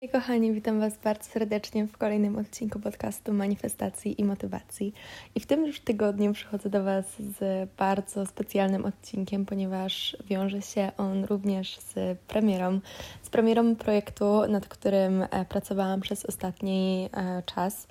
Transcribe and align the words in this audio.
Hej 0.00 0.10
kochani, 0.10 0.52
witam 0.52 0.80
Was 0.80 0.98
bardzo 0.98 1.24
serdecznie 1.24 1.86
w 1.86 1.98
kolejnym 1.98 2.36
odcinku 2.36 2.80
podcastu 2.80 3.32
Manifestacji 3.32 4.20
i 4.20 4.24
Motywacji. 4.24 4.94
I 5.34 5.40
w 5.40 5.46
tym 5.46 5.66
już 5.66 5.80
tygodniu 5.80 6.32
przychodzę 6.32 6.70
do 6.70 6.84
Was 6.84 7.04
z 7.18 7.70
bardzo 7.76 8.26
specjalnym 8.26 8.84
odcinkiem, 8.84 9.46
ponieważ 9.46 10.16
wiąże 10.24 10.62
się 10.62 10.92
on 10.96 11.24
również 11.24 11.78
z 11.78 12.18
premierą, 12.18 12.80
z 13.22 13.30
premierą 13.30 13.76
projektu, 13.76 14.46
nad 14.48 14.68
którym 14.68 15.22
e, 15.22 15.44
pracowałam 15.44 16.00
przez 16.00 16.26
ostatni 16.26 17.08
e, 17.12 17.42
czas. 17.42 17.86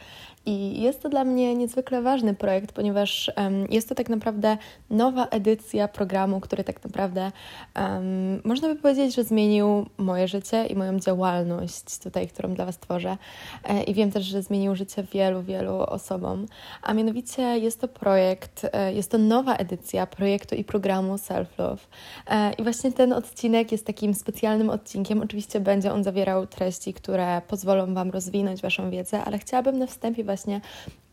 I 0.47 0.81
jest 0.81 1.01
to 1.01 1.09
dla 1.09 1.23
mnie 1.23 1.55
niezwykle 1.55 2.01
ważny 2.01 2.33
projekt, 2.33 2.71
ponieważ 2.71 3.31
um, 3.37 3.65
jest 3.69 3.89
to 3.89 3.95
tak 3.95 4.09
naprawdę 4.09 4.57
nowa 4.89 5.25
edycja 5.25 5.87
programu, 5.87 6.39
który 6.39 6.63
tak 6.63 6.83
naprawdę 6.83 7.31
um, 7.75 8.41
można 8.43 8.67
by 8.67 8.75
powiedzieć, 8.75 9.15
że 9.15 9.23
zmienił 9.23 9.85
moje 9.97 10.27
życie 10.27 10.65
i 10.65 10.75
moją 10.75 10.99
działalność 10.99 11.97
tutaj, 11.97 12.27
którą 12.27 12.53
dla 12.53 12.65
Was 12.65 12.77
tworzę. 12.77 13.17
E, 13.63 13.83
I 13.83 13.93
wiem 13.93 14.11
też, 14.11 14.25
że 14.25 14.41
zmienił 14.41 14.75
życie 14.75 15.03
wielu, 15.03 15.43
wielu 15.43 15.73
osobom. 15.73 16.45
A 16.81 16.93
mianowicie 16.93 17.41
jest 17.41 17.81
to 17.81 17.87
projekt, 17.87 18.67
e, 18.73 18.93
jest 18.93 19.11
to 19.11 19.17
nowa 19.17 19.55
edycja 19.55 20.07
projektu 20.07 20.55
i 20.55 20.63
programu 20.63 21.17
Self 21.17 21.57
Love. 21.57 21.81
E, 22.27 22.53
I 22.53 22.63
właśnie 22.63 22.91
ten 22.91 23.13
odcinek 23.13 23.71
jest 23.71 23.85
takim 23.85 24.13
specjalnym 24.13 24.69
odcinkiem. 24.69 25.21
Oczywiście 25.21 25.59
będzie 25.59 25.93
on 25.93 26.03
zawierał 26.03 26.47
treści, 26.47 26.93
które 26.93 27.41
pozwolą 27.47 27.93
Wam 27.93 28.11
rozwinąć 28.11 28.61
Waszą 28.61 28.89
wiedzę, 28.89 29.23
ale 29.23 29.39
chciałabym 29.39 29.79
na 29.79 29.87
wstępie 29.87 30.23
właśnie 30.23 30.36
vlastně 30.37 30.61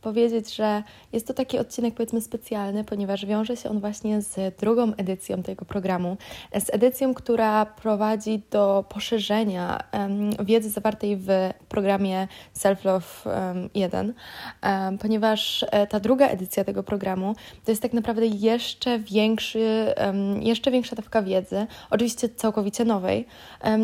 powiedzieć, 0.04 0.54
że 0.54 0.82
jest 1.12 1.26
to 1.26 1.34
taki 1.34 1.58
odcinek 1.58 1.94
powiedzmy 1.94 2.20
specjalny, 2.20 2.84
ponieważ 2.84 3.26
wiąże 3.26 3.56
się 3.56 3.70
on 3.70 3.80
właśnie 3.80 4.22
z 4.22 4.56
drugą 4.56 4.92
edycją 4.96 5.42
tego 5.42 5.64
programu, 5.64 6.16
z 6.58 6.74
edycją, 6.74 7.14
która 7.14 7.66
prowadzi 7.66 8.42
do 8.50 8.84
poszerzenia 8.88 9.78
um, 9.92 10.30
wiedzy 10.46 10.70
zawartej 10.70 11.16
w 11.16 11.28
programie 11.68 12.28
Self 12.52 12.84
Love 12.84 13.06
um, 13.24 13.70
1, 13.74 14.14
um, 14.62 14.98
ponieważ 14.98 15.64
e, 15.70 15.86
ta 15.86 16.00
druga 16.00 16.26
edycja 16.26 16.64
tego 16.64 16.82
programu 16.82 17.34
to 17.64 17.72
jest 17.72 17.82
tak 17.82 17.92
naprawdę 17.92 18.26
jeszcze 18.26 18.98
większy, 18.98 19.94
jeszcze 20.40 20.70
większa 20.70 20.96
dawka 20.96 21.22
wiedzy, 21.22 21.66
oczywiście 21.90 22.28
całkowicie 22.28 22.84
nowej. 22.84 23.26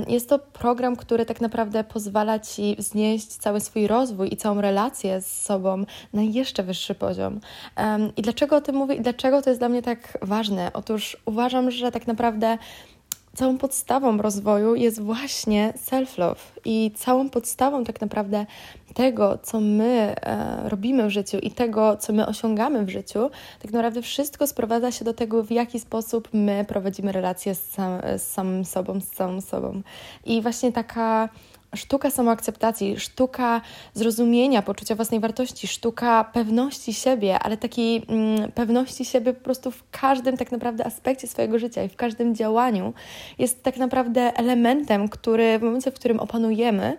Jest 0.09 0.29
to 0.29 0.39
program, 0.39 0.97
który 0.97 1.27
tak 1.27 1.41
naprawdę 1.41 1.85
pozwala 1.85 2.39
Ci 2.39 2.77
wznieść 2.79 3.27
cały 3.27 3.61
swój 3.61 3.87
rozwój 3.87 4.33
i 4.33 4.37
całą 4.37 4.61
relację 4.61 5.21
z 5.21 5.43
sobą 5.43 5.85
na 6.13 6.23
jeszcze 6.23 6.63
wyższy 6.63 6.95
poziom. 6.95 7.41
I 8.17 8.23
dlaczego 8.23 8.57
o 8.57 8.61
tym 8.61 8.77
mówię 8.77 8.95
i 8.95 9.01
dlaczego 9.01 9.43
to 9.43 9.51
jest 9.51 9.61
dla 9.61 9.69
mnie 9.69 9.83
tak 9.83 10.19
ważne? 10.23 10.71
Otóż 10.73 11.17
uważam, 11.25 11.71
że 11.71 11.93
tak 11.93 12.07
naprawdę 12.07 12.59
całą 13.35 13.59
podstawą 13.59 14.17
rozwoju 14.17 14.75
jest 14.75 15.01
właśnie 15.03 15.73
self-love 15.77 16.61
i 16.65 16.91
całą 16.97 17.31
podstawą 17.31 17.85
tak 17.85 18.01
naprawdę 18.01 18.47
tego, 18.95 19.39
co 19.43 19.61
my 19.61 20.15
e, 20.23 20.69
robimy 20.69 21.07
w 21.07 21.11
życiu 21.11 21.39
i 21.39 21.51
tego, 21.51 21.97
co 21.97 22.13
my 22.13 22.27
osiągamy 22.27 22.85
w 22.85 22.89
życiu, 22.89 23.31
tak 23.63 23.73
naprawdę 23.73 24.03
wszystko 24.03 24.47
sprowadza 24.47 24.93
się 24.93 25.05
do 25.05 25.15
tego, 25.15 25.43
w 25.43 25.51
jaki 25.51 25.81
sposób 25.81 26.29
my 26.33 26.65
prowadzimy 26.69 27.13
relacje 27.13 27.55
z, 27.55 27.71
sam, 27.71 28.01
z 28.19 28.23
samym 28.23 28.65
sobą, 28.65 29.01
z 29.01 29.07
całą 29.07 29.41
sobą. 29.41 29.83
I 30.25 30.43
właśnie 30.43 30.73
taka 30.73 31.29
sztuka 31.77 32.11
samoakceptacji, 32.11 33.01
sztuka 33.01 33.61
zrozumienia, 33.95 34.63
poczucia 34.63 34.95
własnej 34.95 35.21
wartości, 35.21 35.69
sztuka 35.69 36.25
pewności 36.25 36.95
siebie, 36.95 37.39
ale 37.39 37.57
takiej 37.57 38.03
mm, 38.09 38.53
pewności 38.53 39.05
siebie 39.05 39.33
po 39.33 39.45
prostu 39.45 39.71
w 39.71 39.83
każdym 39.91 40.37
tak 40.37 40.53
naprawdę 40.53 40.87
aspekcie 40.87 41.27
swojego 41.27 41.59
życia 41.59 41.83
i 41.83 41.89
w 41.89 41.97
każdym 41.97 42.35
działaniu 42.35 42.93
jest 43.39 43.63
tak 43.63 43.77
naprawdę 43.77 44.21
elementem, 44.37 45.09
który 45.09 45.59
w 45.59 45.63
momencie, 45.63 45.91
w 45.91 45.95
którym 45.95 46.21
opanujemy, 46.21 46.97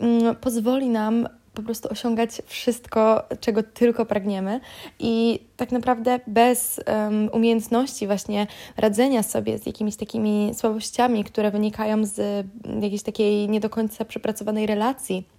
mm, 0.00 0.36
pozwoli 0.36 0.88
nam 0.88 1.28
po 1.54 1.62
prostu 1.62 1.88
osiągać 1.88 2.42
wszystko, 2.46 3.22
czego 3.40 3.62
tylko 3.62 4.06
pragniemy. 4.06 4.60
I 4.98 5.40
tak 5.56 5.72
naprawdę 5.72 6.20
bez 6.26 6.80
um, 6.86 7.28
umiejętności 7.32 8.06
właśnie 8.06 8.46
radzenia 8.76 9.22
sobie 9.22 9.58
z 9.58 9.66
jakimiś 9.66 9.96
takimi 9.96 10.52
słabościami, 10.54 11.24
które 11.24 11.50
wynikają 11.50 12.04
z 12.04 12.46
jakiejś 12.82 13.02
takiej 13.02 13.48
nie 13.48 13.60
do 13.60 13.70
końca 13.70 14.04
przepracowanej 14.04 14.66
relacji, 14.66 15.33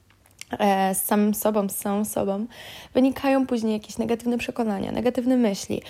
z 0.93 0.97
samym 0.97 1.33
sobą, 1.33 1.69
z 1.69 1.75
samą 1.75 2.05
sobą, 2.05 2.45
wynikają 2.93 3.47
później 3.47 3.73
jakieś 3.73 3.97
negatywne 3.97 4.37
przekonania, 4.37 4.91
negatywne 4.91 5.37
myśli. 5.37 5.81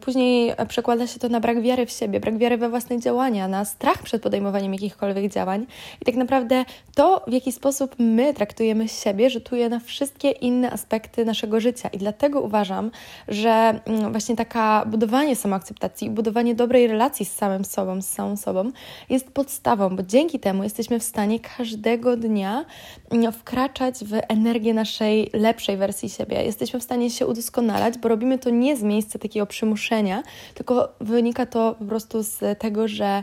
Później 0.00 0.52
przekłada 0.68 1.06
się 1.06 1.18
to 1.18 1.28
na 1.28 1.40
brak 1.40 1.62
wiary 1.62 1.86
w 1.86 1.90
siebie, 1.90 2.20
brak 2.20 2.38
wiary 2.38 2.56
we 2.58 2.68
własne 2.68 3.00
działania, 3.00 3.48
na 3.48 3.64
strach 3.64 4.02
przed 4.02 4.22
podejmowaniem 4.22 4.72
jakichkolwiek 4.72 5.32
działań. 5.32 5.66
I 6.02 6.04
tak 6.04 6.14
naprawdę 6.14 6.64
to, 6.94 7.24
w 7.26 7.32
jaki 7.32 7.52
sposób 7.52 7.94
my 7.98 8.34
traktujemy 8.34 8.88
siebie, 8.88 9.30
rzutuje 9.30 9.68
na 9.68 9.80
wszystkie 9.80 10.30
inne 10.30 10.70
aspekty 10.70 11.24
naszego 11.24 11.60
życia. 11.60 11.88
I 11.88 11.98
dlatego 11.98 12.40
uważam, 12.40 12.90
że 13.28 13.80
mm, 13.84 14.12
właśnie 14.12 14.36
taka 14.36 14.84
budowanie 14.86 15.36
samoakceptacji, 15.36 16.10
budowanie 16.10 16.54
dobrej 16.54 16.86
relacji 16.86 17.26
z 17.26 17.34
samym 17.34 17.64
sobą, 17.64 18.02
z 18.02 18.08
samą 18.08 18.36
sobą 18.36 18.70
jest 19.10 19.30
podstawą, 19.30 19.96
bo 19.96 20.02
dzięki 20.02 20.40
temu 20.40 20.62
jesteśmy 20.62 20.98
w 20.98 21.04
stanie 21.04 21.40
każdego 21.40 22.16
dnia 22.16 22.64
mm, 23.10 23.32
wkraczać 23.32 23.71
wkraczać 23.72 24.04
w 24.04 24.12
energię 24.28 24.74
naszej 24.74 25.30
lepszej 25.32 25.76
wersji 25.76 26.08
siebie. 26.08 26.42
Jesteśmy 26.42 26.80
w 26.80 26.82
stanie 26.82 27.10
się 27.10 27.26
udoskonalać, 27.26 27.98
bo 27.98 28.08
robimy 28.08 28.38
to 28.38 28.50
nie 28.50 28.76
z 28.76 28.82
miejsca 28.82 29.18
takiego 29.18 29.46
przymuszenia, 29.46 30.22
tylko 30.54 30.88
wynika 31.00 31.46
to 31.46 31.74
po 31.78 31.84
prostu 31.84 32.22
z 32.22 32.58
tego, 32.58 32.88
że 32.88 33.22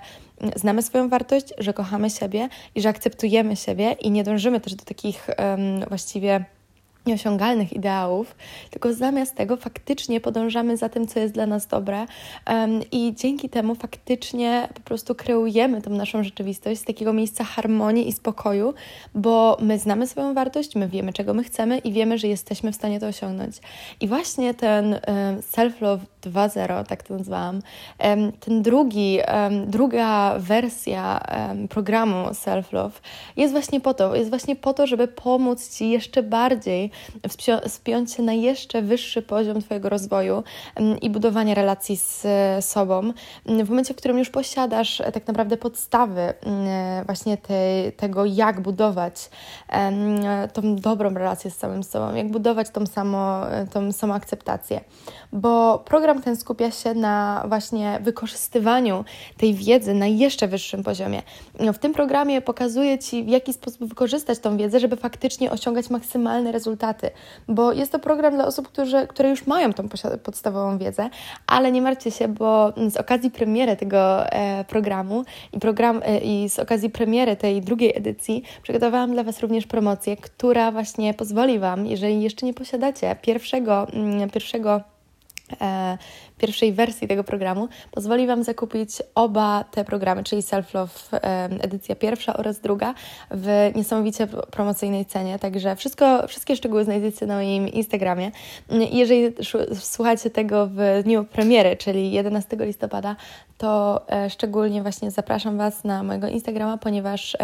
znamy 0.56 0.82
swoją 0.82 1.10
wartość, 1.10 1.54
że 1.58 1.74
kochamy 1.74 2.10
siebie 2.10 2.50
i 2.76 2.82
że 2.82 2.90
akceptujemy 2.90 3.56
siebie 3.56 3.92
i 3.92 4.12
nie 4.12 4.24
dążymy 4.24 4.60
też 4.60 4.76
do 4.76 4.86
takich 4.86 5.28
um, 5.38 5.90
właściwie 5.90 6.46
nieosiągalnych 7.10 7.74
ideałów, 7.74 8.36
tylko 8.70 8.94
zamiast 8.94 9.36
tego 9.36 9.58
faktycznie 9.58 10.22
podążamy 10.22 10.78
za 10.78 10.90
tym, 10.90 11.08
co 11.08 11.20
jest 11.20 11.34
dla 11.34 11.46
nas 11.46 11.68
dobre 11.68 12.06
um, 12.48 12.82
i 12.92 13.14
dzięki 13.16 13.50
temu 13.50 13.76
faktycznie 13.76 14.70
po 14.74 14.82
prostu 14.82 15.16
kreujemy 15.16 15.82
tą 15.82 15.90
naszą 15.90 16.24
rzeczywistość 16.24 16.82
z 16.82 16.84
takiego 16.84 17.14
miejsca 17.14 17.44
harmonii 17.44 18.08
i 18.08 18.12
spokoju, 18.12 18.74
bo 19.16 19.58
my 19.62 19.80
znamy 19.80 20.08
swoją 20.08 20.34
wartość, 20.34 20.76
my 20.76 20.88
wiemy, 20.88 21.14
czego 21.14 21.34
my 21.34 21.44
chcemy 21.44 21.78
i 21.78 21.92
wiemy, 21.92 22.18
że 22.18 22.28
jesteśmy 22.28 22.72
w 22.72 22.76
stanie 22.76 23.00
to 23.00 23.08
osiągnąć. 23.08 23.56
I 24.02 24.08
właśnie 24.08 24.54
ten 24.54 24.94
um, 24.94 25.00
self-love 25.42 26.00
2.0, 26.22 26.86
tak 26.86 27.04
to 27.04 27.14
nazwałam, 27.14 27.62
um, 28.00 28.32
ten 28.32 28.62
drugi, 28.62 29.20
druga 29.68 30.36
wersja 30.40 31.22
programu 31.70 32.34
self-love 32.34 32.92
jest 33.38 33.54
właśnie 33.54 33.82
po 33.82 33.94
to, 33.94 34.16
jest 34.16 34.30
właśnie 34.30 34.56
po 34.56 34.74
to, 34.74 34.88
żeby 34.88 35.08
pomóc 35.08 35.78
Ci 35.78 35.90
jeszcze 35.90 36.24
bardziej 36.24 36.92
wspiąć 37.68 38.14
się 38.14 38.24
na 38.24 38.34
jeszcze 38.34 38.82
wyższy 38.82 39.22
poziom 39.22 39.62
Twojego 39.62 39.90
rozwoju 39.90 40.44
i 41.02 41.10
budowania 41.10 41.56
relacji 41.56 41.98
z 41.98 42.26
sobą. 42.66 43.14
W 43.46 43.70
momencie, 43.70 43.94
w 43.94 43.98
którym 43.98 44.20
już 44.20 44.30
posiadasz 44.30 45.02
e, 45.02 45.12
tak 45.12 45.28
naprawdę 45.28 45.58
podstawy 45.58 46.34
właśnie 47.06 47.38
te, 47.38 47.54
tego, 47.98 48.26
jak 48.26 48.62
budować 48.62 49.30
tą 50.54 50.76
dobrą 50.76 51.14
relację 51.14 51.52
z 51.52 51.58
samym 51.58 51.84
sobą, 51.84 52.16
jak 52.16 52.32
budować 52.32 52.70
tą, 52.70 52.86
samo, 52.86 53.42
tą 53.74 53.92
samoakceptację. 53.92 54.82
Bo 55.34 55.80
program 55.86 56.22
ten 56.22 56.36
skupia 56.36 56.72
się 56.72 56.94
na 56.94 57.44
właśnie 57.48 58.00
wykorzystywaniu 58.02 59.06
tej 59.38 59.54
wiedzy 59.54 59.94
na 59.94 60.08
jeszcze 60.08 60.48
wyższym 60.48 60.84
poziomie. 60.84 61.22
W 61.74 61.78
tym 61.78 61.94
programie 61.94 62.42
pokazuje 62.42 63.00
Ci, 63.00 63.24
w 63.24 63.28
jaki 63.28 63.54
sposób 63.54 63.90
wykorzystać 63.90 64.40
tą 64.40 64.58
wiedzę, 64.58 64.80
żeby 64.80 64.96
faktycznie 64.96 65.52
osiągać 65.52 65.90
maksymalne 65.90 66.52
rezultaty 66.52 66.79
rezultaty, 66.80 67.10
bo 67.48 67.74
jest 67.74 67.92
to 67.92 68.00
program 68.00 68.34
dla 68.34 68.46
osób, 68.46 68.68
którzy, 68.68 69.08
które 69.08 69.30
już 69.30 69.48
mają 69.48 69.74
tą 69.74 69.90
podstawową 70.24 70.78
wiedzę, 70.78 71.10
ale 71.48 71.72
nie 71.72 71.82
martwcie 71.82 72.12
się, 72.12 72.28
bo 72.28 72.74
z 72.90 72.98
okazji 72.98 73.32
premiery 73.32 73.76
tego 73.76 74.26
e, 74.26 74.66
programu 74.66 75.26
i, 75.54 75.60
program, 75.60 76.02
e, 76.06 76.18
i 76.18 76.50
z 76.50 76.60
okazji 76.60 76.90
premiery 76.90 77.36
tej 77.36 77.62
drugiej 77.62 77.98
edycji 77.98 78.44
przygotowałam 78.64 79.12
dla 79.12 79.24
Was 79.24 79.40
również 79.40 79.68
promocję, 79.68 80.18
która 80.18 80.72
właśnie 80.72 81.14
pozwoli 81.14 81.60
Wam, 81.60 81.86
jeżeli 81.86 82.22
jeszcze 82.22 82.46
nie 82.46 82.54
posiadacie 82.54 83.16
pierwszego, 83.22 83.88
mm, 83.94 84.30
pierwszego 84.30 84.82
e, 85.62 85.98
pierwszej 86.40 86.74
wersji 86.74 87.08
tego 87.08 87.24
programu 87.24 87.68
pozwoli 87.92 88.28
Wam 88.28 88.44
zakupić 88.44 88.90
oba 89.16 89.64
te 89.72 89.86
programy, 89.86 90.24
czyli 90.24 90.42
Self 90.42 90.74
Love 90.74 90.92
edycja 91.62 91.96
pierwsza 91.96 92.38
oraz 92.38 92.60
druga 92.60 92.94
w 93.32 93.72
niesamowicie 93.76 94.28
promocyjnej 94.28 95.06
cenie. 95.06 95.40
Także 95.40 95.76
wszystko, 95.76 96.28
wszystkie 96.28 96.56
szczegóły 96.56 96.84
znajdziecie 96.84 97.26
na 97.26 97.36
moim 97.36 97.68
Instagramie. 97.68 98.32
Jeżeli 98.92 99.34
słuchacie 99.80 100.30
tego 100.30 100.68
w 100.68 101.02
dniu 101.04 101.26
premiery, 101.26 101.78
czyli 101.78 102.12
11 102.12 102.58
listopada, 102.60 103.16
to 103.58 104.02
e, 104.12 104.30
szczególnie 104.30 104.82
właśnie 104.82 105.12
zapraszam 105.12 105.58
Was 105.58 105.84
na 105.84 106.04
mojego 106.04 106.28
Instagrama, 106.28 106.78
ponieważ 106.78 107.38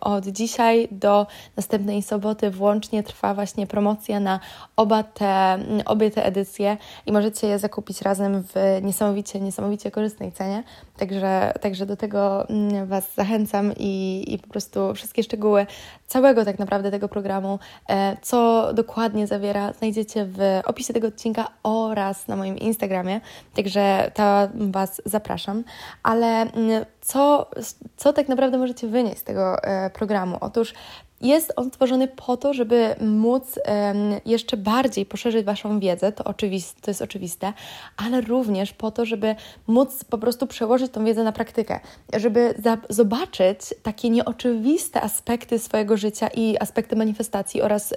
od 0.00 0.26
dzisiaj 0.26 0.88
do 0.90 1.26
następnej 1.56 2.02
soboty 2.02 2.50
włącznie 2.50 3.02
trwa 3.02 3.34
właśnie 3.34 3.66
promocja 3.66 4.20
na 4.20 4.40
oba 4.76 5.02
te, 5.02 5.58
obie 5.84 6.10
te 6.10 6.24
edycje 6.24 6.76
i 7.06 7.12
możecie 7.12 7.46
je 7.46 7.58
zakupić 7.58 8.02
razem 8.02 8.35
w 8.42 8.78
niesamowicie, 8.82 9.40
niesamowicie 9.40 9.90
korzystnej 9.90 10.32
cenie. 10.32 10.62
Także, 10.96 11.52
także 11.60 11.86
do 11.86 11.96
tego 11.96 12.48
mm, 12.48 12.86
Was 12.86 13.14
zachęcam 13.14 13.72
i, 13.76 14.24
i 14.28 14.38
po 14.38 14.48
prostu 14.48 14.94
wszystkie 14.94 15.22
szczegóły 15.22 15.66
całego 16.06 16.44
tak 16.44 16.58
naprawdę 16.58 16.90
tego 16.90 17.08
programu, 17.08 17.58
e, 17.88 18.16
co 18.22 18.70
dokładnie 18.74 19.26
zawiera, 19.26 19.72
znajdziecie 19.72 20.26
w 20.26 20.60
opisie 20.64 20.94
tego 20.94 21.08
odcinka 21.08 21.48
oraz 21.62 22.28
na 22.28 22.36
moim 22.36 22.58
Instagramie. 22.58 23.20
Także 23.54 24.10
tam 24.14 24.72
Was 24.72 25.02
zapraszam. 25.04 25.64
Ale 26.02 26.26
mm, 26.26 26.84
co, 27.00 27.50
co 27.96 28.12
tak 28.12 28.28
naprawdę 28.28 28.58
możecie 28.58 28.88
wynieść 28.88 29.18
z 29.18 29.24
tego 29.24 29.62
e, 29.62 29.90
programu? 29.90 30.36
Otóż 30.40 30.74
jest 31.20 31.52
on 31.56 31.68
stworzony 31.68 32.08
po 32.08 32.36
to, 32.36 32.54
żeby 32.54 32.96
móc 33.00 33.58
jeszcze 34.26 34.56
bardziej 34.56 35.06
poszerzyć 35.06 35.46
Waszą 35.46 35.80
wiedzę, 35.80 36.12
to, 36.12 36.24
oczywiste, 36.24 36.80
to 36.80 36.90
jest 36.90 37.02
oczywiste, 37.02 37.52
ale 37.96 38.20
również 38.20 38.72
po 38.72 38.90
to, 38.90 39.04
żeby 39.04 39.34
móc 39.66 40.04
po 40.04 40.18
prostu 40.18 40.46
przełożyć 40.46 40.92
tą 40.92 41.04
wiedzę 41.04 41.24
na 41.24 41.32
praktykę, 41.32 41.80
żeby 42.16 42.54
zobaczyć 42.88 43.60
takie 43.82 44.10
nieoczywiste 44.10 45.02
aspekty 45.02 45.58
swojego 45.58 45.96
życia 45.96 46.28
i 46.28 46.56
aspekty 46.60 46.96
manifestacji 46.96 47.62
oraz 47.62 47.94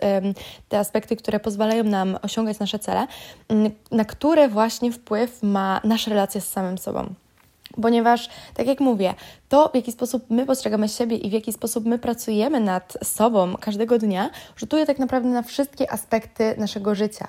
te 0.69 0.80
aspekty, 0.80 1.15
które 1.15 1.39
pozwalają 1.39 1.83
nam 1.83 2.18
osiągać 2.22 2.60
nasze 2.60 2.80
cele, 2.80 3.07
na 3.92 4.06
które 4.06 4.50
właśnie 4.50 4.92
wpływ 4.92 5.44
ma 5.44 5.81
nasza 5.83 6.12
relacja 6.12 6.42
z 6.42 6.48
samym 6.48 6.77
sobą. 6.77 7.13
Ponieważ, 7.81 8.30
tak 8.54 8.68
jak 8.68 8.80
mówię, 8.80 9.13
to 9.50 9.69
w 9.69 9.75
jaki 9.75 9.92
sposób 9.92 10.24
my 10.30 10.45
postrzegamy 10.45 10.89
siebie 10.89 11.18
i 11.18 11.30
w 11.30 11.33
jaki 11.33 11.54
sposób 11.54 11.86
my 11.86 12.00
pracujemy 12.00 12.60
nad 12.60 12.98
sobą 13.04 13.56
każdego 13.60 13.98
dnia, 13.98 14.30
rzutuje 14.56 14.86
tak 14.86 15.00
naprawdę 15.00 15.30
na 15.30 15.42
wszystkie 15.42 15.92
aspekty 15.92 16.56
naszego 16.57 16.95
życia. 16.95 17.27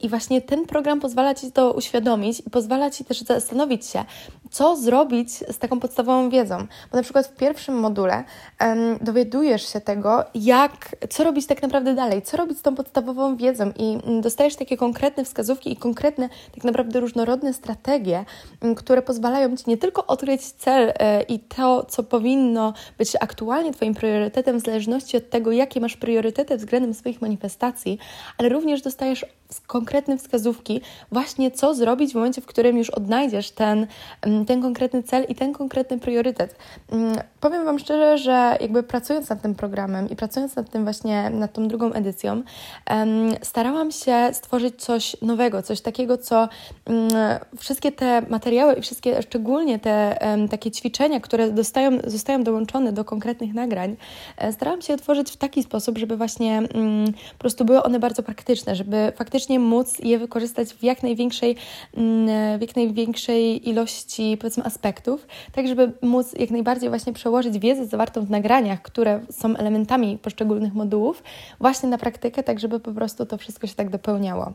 I 0.00 0.08
właśnie 0.08 0.42
ten 0.42 0.66
program 0.66 1.00
pozwala 1.00 1.34
Ci 1.34 1.52
to 1.52 1.72
uświadomić 1.72 2.42
i 2.46 2.50
pozwala 2.50 2.90
Ci 2.90 3.04
też 3.04 3.20
zastanowić 3.20 3.86
się, 3.86 4.04
co 4.50 4.76
zrobić 4.76 5.32
z 5.32 5.58
taką 5.58 5.80
podstawową 5.80 6.30
wiedzą. 6.30 6.58
Bo 6.90 6.96
na 6.96 7.02
przykład 7.02 7.26
w 7.26 7.36
pierwszym 7.36 7.74
module 7.74 8.24
dowiadujesz 9.00 9.72
się 9.72 9.80
tego, 9.80 10.24
jak, 10.34 10.96
co 11.10 11.24
robić 11.24 11.46
tak 11.46 11.62
naprawdę 11.62 11.94
dalej, 11.94 12.22
co 12.22 12.36
robić 12.36 12.58
z 12.58 12.62
tą 12.62 12.74
podstawową 12.74 13.36
wiedzą 13.36 13.72
i 13.76 13.98
mm, 14.06 14.20
dostajesz 14.20 14.56
takie 14.56 14.76
konkretne 14.76 15.24
wskazówki 15.24 15.72
i 15.72 15.76
konkretne, 15.76 16.28
tak 16.54 16.64
naprawdę 16.64 17.00
różnorodne 17.00 17.52
strategie, 17.52 18.24
mm, 18.60 18.74
które 18.74 19.02
pozwalają 19.02 19.43
Ci 19.56 19.70
nie 19.70 19.76
tylko 19.76 20.06
odkryć 20.06 20.42
cel 20.42 20.92
e, 20.98 21.22
i 21.22 21.38
to, 21.38 21.84
co 21.84 22.02
powinno 22.02 22.74
być 22.98 23.16
aktualnie 23.20 23.72
Twoim 23.72 23.94
priorytetem, 23.94 24.60
w 24.60 24.64
zależności 24.64 25.16
od 25.16 25.30
tego, 25.30 25.52
jakie 25.52 25.80
masz 25.80 25.96
priorytety 25.96 26.56
względem 26.56 26.94
swoich 26.94 27.22
manifestacji, 27.22 27.98
ale 28.38 28.48
również 28.48 28.82
dostajesz 28.82 29.26
konkretne 29.66 30.18
wskazówki, 30.18 30.80
właśnie 31.12 31.50
co 31.50 31.74
zrobić 31.74 32.12
w 32.12 32.14
momencie, 32.14 32.40
w 32.40 32.46
którym 32.46 32.78
już 32.78 32.90
odnajdziesz 32.90 33.50
ten, 33.50 33.86
mm, 34.22 34.46
ten 34.46 34.62
konkretny 34.62 35.02
cel 35.02 35.24
i 35.28 35.34
ten 35.34 35.52
konkretny 35.52 35.98
priorytet. 35.98 36.56
Mm, 36.92 37.16
powiem 37.40 37.64
Wam 37.64 37.78
szczerze, 37.78 38.18
że 38.18 38.56
jakby 38.60 38.82
pracując 38.82 39.28
nad 39.28 39.42
tym 39.42 39.54
programem 39.54 40.10
i 40.10 40.16
pracując 40.16 40.56
nad 40.56 40.70
tym 40.70 40.84
właśnie, 40.84 41.30
nad 41.30 41.52
tą 41.52 41.68
drugą 41.68 41.92
edycją, 41.92 42.42
starałam 43.42 43.92
się 43.92 44.30
stworzyć 44.32 44.82
coś 44.82 45.16
nowego, 45.22 45.62
coś 45.62 45.80
takiego, 45.80 46.18
co 46.18 46.48
mm, 46.86 47.10
wszystkie 47.58 47.92
te 47.92 48.22
materiały 48.28 48.74
i 48.74 48.82
wszystkie, 48.82 49.22
szczególnie 49.22 49.78
te 49.78 50.18
takie 50.50 50.70
ćwiczenia, 50.70 51.20
które 51.20 51.50
dostają, 51.50 51.98
zostają 52.06 52.44
dołączone 52.44 52.92
do 52.92 53.04
konkretnych 53.04 53.54
nagrań, 53.54 53.96
e, 54.36 54.52
starałam 54.52 54.82
się 54.82 54.96
tworzyć 54.96 55.30
w 55.30 55.36
taki 55.36 55.62
sposób, 55.62 55.98
żeby 55.98 56.16
właśnie 56.16 56.62
po 57.32 57.38
prostu 57.38 57.64
były 57.64 57.82
one 57.82 57.98
bardzo 57.98 58.22
praktyczne, 58.22 58.76
żeby 58.76 59.12
faktycznie 59.16 59.33
faktycznie 59.34 59.58
móc 59.58 59.98
je 59.98 60.18
wykorzystać 60.18 60.68
w 60.68 60.82
jak 60.82 61.02
największej, 61.02 61.56
mm, 61.96 62.58
w 62.58 62.60
jak 62.60 62.76
największej 62.76 63.68
ilości 63.68 64.36
powiedzmy 64.40 64.64
aspektów, 64.64 65.26
tak 65.52 65.68
żeby 65.68 65.92
móc 66.02 66.32
jak 66.38 66.50
najbardziej 66.50 66.88
właśnie 66.88 67.12
przełożyć 67.12 67.58
wiedzę 67.58 67.86
zawartą 67.86 68.24
w 68.24 68.30
nagraniach, 68.30 68.82
które 68.82 69.20
są 69.30 69.56
elementami 69.56 70.18
poszczególnych 70.18 70.74
modułów, 70.74 71.22
właśnie 71.60 71.88
na 71.88 71.98
praktykę, 71.98 72.42
tak 72.42 72.60
żeby 72.60 72.80
po 72.80 72.92
prostu 72.92 73.26
to 73.26 73.38
wszystko 73.38 73.66
się 73.66 73.74
tak 73.74 73.90
dopełniało. 73.90 74.52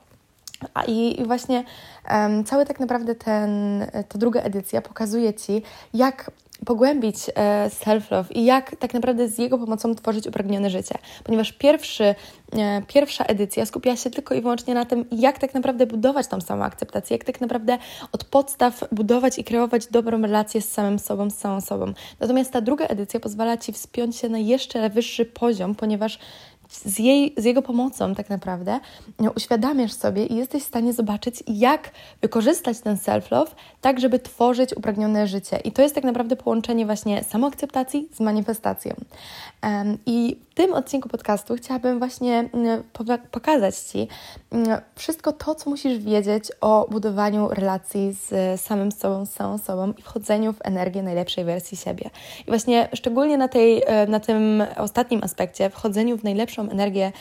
A 0.73 0.83
i 0.83 1.23
właśnie 1.25 1.63
um, 2.11 2.43
cały 2.43 2.65
tak 2.65 2.79
naprawdę 2.79 3.15
ten, 3.15 3.85
ta 4.09 4.19
druga 4.19 4.41
edycja 4.41 4.81
pokazuje 4.81 5.33
Ci, 5.33 5.61
jak 5.93 6.31
pogłębić 6.65 7.15
e, 7.35 7.69
self-love 7.69 8.31
i 8.31 8.45
jak 8.45 8.75
tak 8.75 8.93
naprawdę 8.93 9.27
z 9.27 9.37
jego 9.37 9.57
pomocą 9.57 9.95
tworzyć 9.95 10.27
upragnione 10.27 10.69
życie. 10.69 10.95
Ponieważ 11.23 11.51
pierwszy, 11.51 12.15
e, 12.51 12.81
pierwsza 12.87 13.23
edycja 13.23 13.65
skupiała 13.65 13.95
się 13.95 14.09
tylko 14.09 14.35
i 14.35 14.41
wyłącznie 14.41 14.73
na 14.73 14.85
tym, 14.85 15.05
jak 15.11 15.39
tak 15.39 15.53
naprawdę 15.53 15.85
budować 15.85 16.27
tą 16.27 16.41
samą 16.41 16.63
akceptację, 16.63 17.17
jak 17.17 17.25
tak 17.25 17.41
naprawdę 17.41 17.77
od 18.11 18.23
podstaw 18.23 18.83
budować 18.91 19.39
i 19.39 19.43
kreować 19.43 19.87
dobrą 19.87 20.21
relację 20.21 20.61
z 20.61 20.71
samym 20.71 20.99
sobą, 20.99 21.29
z 21.29 21.35
całą 21.35 21.61
sobą. 21.61 21.93
Natomiast 22.19 22.51
ta 22.51 22.61
druga 22.61 22.85
edycja 22.85 23.19
pozwala 23.19 23.57
Ci 23.57 23.73
wspiąć 23.73 24.15
się 24.15 24.29
na 24.29 24.37
jeszcze 24.37 24.89
wyższy 24.89 25.25
poziom, 25.25 25.75
ponieważ 25.75 26.19
z, 26.69 26.99
jej, 26.99 27.33
z 27.37 27.45
jego 27.45 27.61
pomocą 27.61 28.15
tak 28.15 28.29
naprawdę 28.29 28.79
uświadamiasz 29.35 29.93
sobie 29.93 30.25
i 30.25 30.35
jesteś 30.35 30.63
w 30.63 30.67
stanie 30.67 30.93
zobaczyć, 30.93 31.43
jak 31.47 31.91
wykorzystać 32.21 32.79
ten 32.79 32.95
self-love, 32.95 33.51
tak 33.81 33.99
żeby 33.99 34.19
tworzyć 34.19 34.77
upragnione 34.77 35.27
życie. 35.27 35.57
I 35.57 35.71
to 35.71 35.81
jest 35.81 35.95
tak 35.95 36.03
naprawdę 36.03 36.35
połączenie 36.35 36.85
właśnie 36.85 37.23
samoakceptacji 37.23 38.07
z 38.13 38.19
manifestacją. 38.19 38.93
I 40.05 40.37
tym 40.59 40.73
odcinku 40.73 41.09
podcastu 41.09 41.55
chciałabym 41.55 41.99
właśnie 41.99 42.49
mm, 42.53 42.83
pokazać 43.31 43.75
Ci 43.75 44.07
mm, 44.51 44.81
wszystko 44.95 45.33
to, 45.33 45.55
co 45.55 45.69
musisz 45.69 45.97
wiedzieć 45.97 46.51
o 46.61 46.87
budowaniu 46.91 47.47
relacji 47.47 48.13
z 48.13 48.61
samym 48.61 48.91
sobą, 48.91 49.25
z 49.25 49.31
samą 49.31 49.57
sobą 49.57 49.93
i 49.97 50.01
wchodzeniu 50.01 50.53
w 50.53 50.57
energię 50.63 51.03
najlepszej 51.03 51.45
wersji 51.45 51.77
siebie. 51.77 52.09
I 52.41 52.45
właśnie 52.45 52.89
szczególnie 52.93 53.37
na, 53.37 53.47
tej, 53.47 53.83
e, 53.85 54.07
na 54.07 54.19
tym 54.19 54.63
ostatnim 54.77 55.23
aspekcie, 55.23 55.69
wchodzeniu 55.69 56.17
w 56.17 56.23
najlepszą 56.23 56.69
energię 56.69 57.11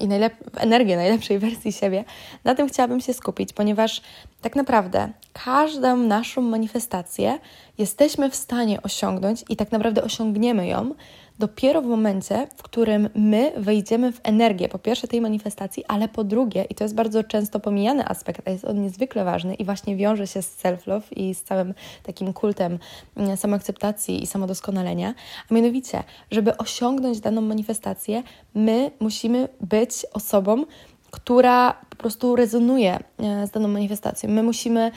i 0.00 0.08
najlep- 0.08 0.30
energię 0.56 0.96
najlepszej 0.96 1.38
wersji 1.38 1.72
siebie, 1.72 2.04
na 2.44 2.54
tym 2.54 2.68
chciałabym 2.68 3.00
się 3.00 3.14
skupić, 3.14 3.52
ponieważ 3.52 4.02
tak 4.40 4.56
naprawdę 4.56 5.08
każdą 5.44 5.96
naszą 5.96 6.42
manifestację 6.42 7.38
jesteśmy 7.78 8.30
w 8.30 8.36
stanie 8.36 8.82
osiągnąć 8.82 9.44
i 9.48 9.56
tak 9.56 9.72
naprawdę 9.72 10.04
osiągniemy 10.04 10.66
ją 10.66 10.94
dopiero 11.38 11.82
w 11.82 11.86
momencie, 11.86 12.48
w 12.56 12.62
którym 12.62 13.08
my 13.14 13.52
wejdziemy 13.56 14.12
w 14.12 14.20
energię, 14.22 14.68
po 14.68 14.78
pierwsze 14.78 15.08
tej 15.08 15.20
manifestacji, 15.20 15.84
ale 15.88 16.08
po 16.08 16.24
drugie, 16.24 16.64
i 16.64 16.74
to 16.74 16.84
jest 16.84 16.94
bardzo 16.94 17.24
często 17.24 17.60
pomijany 17.60 18.08
aspekt, 18.08 18.48
a 18.48 18.50
jest 18.50 18.64
on 18.64 18.82
niezwykle 18.82 19.24
ważny 19.24 19.54
i 19.54 19.64
właśnie 19.64 19.96
wiąże 19.96 20.26
się 20.26 20.42
z 20.42 20.62
self-love 20.62 21.12
i 21.16 21.34
z 21.34 21.42
całym 21.42 21.74
takim 22.02 22.32
kultem 22.32 22.78
mm, 23.16 23.36
samoakceptacji 23.36 24.22
i 24.22 24.26
samodoskonalenia, 24.26 25.14
a 25.50 25.54
mianowicie, 25.54 26.02
żeby 26.30 26.56
osiągnąć 26.56 27.20
daną 27.20 27.40
manifestację, 27.40 28.22
my 28.54 28.90
musimy 29.00 29.48
być 29.60 30.06
osobą, 30.12 30.64
która 31.10 31.80
po 31.90 31.96
prostu 31.96 32.36
rezonuje 32.36 32.98
e, 33.18 33.46
z 33.46 33.50
daną 33.50 33.68
manifestacją. 33.68 34.30
My 34.30 34.42
musimy 34.42 34.90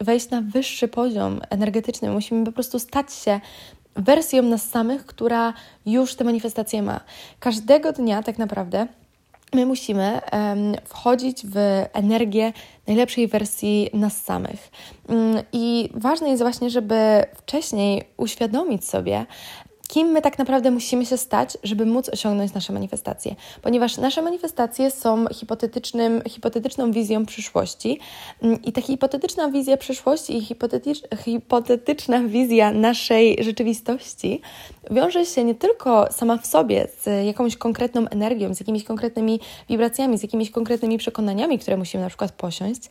wejść 0.00 0.30
na 0.30 0.40
wyższy 0.42 0.88
poziom 0.88 1.40
energetyczny, 1.50 2.08
my 2.08 2.14
musimy 2.14 2.44
po 2.44 2.52
prostu 2.52 2.78
stać 2.78 3.14
się 3.14 3.40
wersją 3.96 4.42
nas 4.42 4.70
samych, 4.70 5.06
która 5.06 5.52
już 5.86 6.14
te 6.14 6.24
manifestacje 6.24 6.82
ma. 6.82 7.00
Każdego 7.40 7.92
dnia 7.92 8.22
tak 8.22 8.38
naprawdę 8.38 8.86
my 9.54 9.66
musimy 9.66 10.20
um, 10.32 10.74
wchodzić 10.84 11.46
w 11.46 11.56
energię 11.92 12.52
najlepszej 12.86 13.28
wersji 13.28 13.90
nas 13.92 14.22
samych. 14.22 14.70
Um, 15.08 15.42
I 15.52 15.90
ważne 15.94 16.28
jest 16.28 16.42
właśnie, 16.42 16.70
żeby 16.70 17.24
wcześniej 17.36 18.02
uświadomić 18.16 18.88
sobie, 18.88 19.26
kim 19.88 20.08
my 20.08 20.22
tak 20.22 20.38
naprawdę 20.38 20.70
musimy 20.70 21.06
się 21.06 21.16
stać, 21.16 21.58
żeby 21.62 21.86
móc 21.86 22.08
osiągnąć 22.08 22.54
nasze 22.54 22.72
manifestacje. 22.72 23.34
Ponieważ 23.62 23.96
nasze 23.96 24.22
manifestacje 24.22 24.90
są 24.90 25.26
hipotetycznym, 25.28 26.22
hipotetyczną 26.28 26.92
wizją 26.92 27.26
przyszłości 27.26 28.00
mm, 28.42 28.62
i 28.62 28.72
ta 28.72 28.80
hipotetyczna 28.80 29.50
wizja 29.50 29.76
przyszłości 29.76 30.36
i 30.36 30.40
hipotetycz, 30.40 31.02
hipotetyczna 31.24 32.20
wizja 32.20 32.72
naszej 32.72 33.44
rzeczywistości 33.44 34.40
wiąże 34.90 35.26
się 35.26 35.44
nie 35.44 35.54
tylko 35.54 36.12
sama 36.12 36.36
w 36.36 36.46
sobie 36.46 36.86
z 37.00 37.26
jakąś 37.26 37.56
konkretną 37.56 38.08
energią, 38.08 38.54
z 38.54 38.60
jakimiś 38.60 38.84
konkretnymi 38.84 39.40
wibracjami, 39.68 40.18
z 40.18 40.22
jakimiś 40.22 40.50
konkretnymi 40.50 40.98
przekonaniami, 40.98 41.58
które 41.58 41.76
musimy 41.76 42.02
na 42.02 42.08
przykład 42.08 42.32
posiąść, 42.32 42.82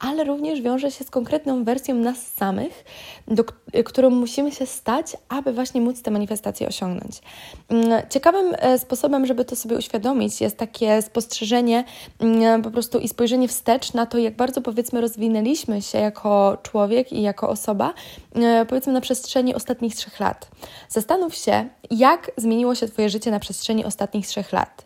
ale 0.00 0.24
również 0.24 0.60
wiąże 0.60 0.90
się 0.90 1.04
z 1.04 1.10
konkretną 1.10 1.64
wersją 1.64 1.94
nas 1.94 2.26
samych, 2.26 2.84
do, 3.28 3.44
którą 3.84 4.10
musimy 4.10 4.52
się 4.52 4.66
stać, 4.66 5.16
aby 5.28 5.52
właśnie 5.52 5.80
móc 5.80 6.02
te 6.02 6.10
manifestacje 6.10 6.41
manifestację 6.42 6.68
osiągnąć. 6.68 7.20
Mm, 7.68 8.02
ciekawym 8.10 8.54
e, 8.58 8.78
sposobem, 8.78 9.26
żeby 9.26 9.44
to 9.44 9.56
sobie 9.56 9.76
uświadomić, 9.76 10.40
jest 10.40 10.56
takie 10.56 11.02
spostrzeżenie 11.02 11.84
mm, 12.20 12.62
po 12.62 12.70
prostu 12.70 12.98
i 12.98 13.08
spojrzenie 13.08 13.48
wstecz 13.48 13.94
na 13.94 14.06
to, 14.06 14.18
jak 14.18 14.36
bardzo 14.36 14.60
powiedzmy 14.60 15.00
rozwinęliśmy 15.00 15.82
się 15.82 15.98
jako 15.98 16.58
człowiek 16.62 17.12
i 17.12 17.22
jako 17.22 17.48
osoba 17.48 17.94
e, 18.34 18.66
powiedzmy 18.66 18.92
na 18.92 19.00
przestrzeni 19.00 19.54
ostatnich 19.54 19.94
trzech 19.94 20.20
lat. 20.20 20.48
Zastanów 20.88 21.34
się, 21.34 21.68
jak 21.90 22.30
zmieniło 22.36 22.74
się 22.74 22.88
Twoje 22.88 23.10
życie 23.10 23.30
na 23.30 23.40
przestrzeni 23.40 23.84
ostatnich 23.84 24.26
trzech 24.26 24.52
lat. 24.52 24.84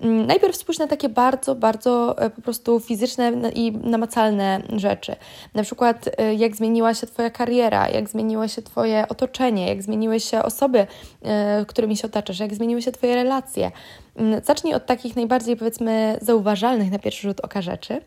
Mm, 0.00 0.26
najpierw 0.26 0.56
spójrz 0.56 0.78
na 0.78 0.86
takie 0.86 1.08
bardzo, 1.08 1.54
bardzo 1.54 2.18
e, 2.18 2.30
po 2.30 2.42
prostu 2.42 2.80
fizyczne 2.80 3.32
i 3.54 3.72
namacalne 3.72 4.62
rzeczy. 4.76 5.16
Na 5.54 5.62
przykład, 5.62 6.08
e, 6.18 6.34
jak 6.34 6.56
zmieniła 6.56 6.94
się 6.94 7.06
Twoja 7.06 7.30
kariera, 7.30 7.88
jak 7.88 8.08
zmieniło 8.08 8.48
się 8.48 8.62
Twoje 8.62 9.08
otoczenie, 9.08 9.68
jak 9.68 9.82
zmieniły 9.82 10.20
się 10.20 10.42
osoby, 10.42 10.86
e, 11.22 11.64
którymi 11.68 11.96
się 11.96 12.06
otaczasz, 12.06 12.40
jak 12.40 12.54
zmieniły 12.54 12.82
się 12.82 12.92
Twoje 12.92 13.14
relacje. 13.14 13.70
Mm, 14.16 14.44
zacznij 14.44 14.74
od 14.74 14.86
takich 14.86 15.16
najbardziej, 15.16 15.56
powiedzmy, 15.56 16.18
zauważalnych 16.20 16.90
na 16.90 16.98
pierwszy 16.98 17.22
rzut 17.22 17.40
oka 17.40 17.62
rzeczy, 17.62 18.00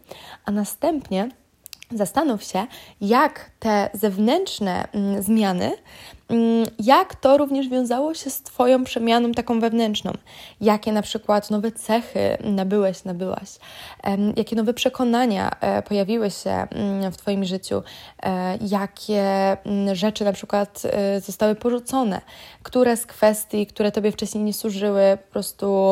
a 0.46 0.52
następnie 0.52 1.30
zastanów 1.92 2.44
się, 2.44 2.68
jak 3.02 3.51
te 3.62 3.90
zewnętrzne 3.94 4.88
mm, 4.94 5.24
zmiany 5.24 5.72
Mm, 6.32 6.66
jak 6.80 7.16
to 7.16 7.38
również 7.38 7.70
wiązało 7.70 8.14
się 8.14 8.30
z 8.30 8.42
Twoją 8.42 8.84
przemianą 8.84 9.32
taką 9.32 9.60
wewnętrzną? 9.60 10.12
Jakie 10.62 10.92
na 10.92 11.02
przykład 11.02 11.52
nowe 11.52 11.72
cechy 11.72 12.38
nabyłeś, 12.44 13.04
nabyłaś? 13.04 13.50
Jakie 14.36 14.56
nowe 14.56 14.74
przekonania 14.74 15.52
e, 15.62 15.82
pojawiły 15.82 16.32
się 16.32 16.50
mm, 16.50 17.12
w 17.12 17.18
Twoim 17.18 17.46
życiu? 17.46 17.84
E, 18.24 18.58
jakie 18.68 19.58
rzeczy 19.94 20.26
na 20.26 20.34
przykład 20.34 20.82
e, 20.86 21.22
zostały 21.22 21.56
porzucone? 21.56 22.22
Które 22.64 22.98
z 22.98 23.06
kwestii, 23.06 23.68
które 23.68 23.92
Tobie 23.92 24.12
wcześniej 24.12 24.44
nie 24.44 24.54
służyły, 24.54 25.18
po 25.26 25.32
prostu 25.32 25.92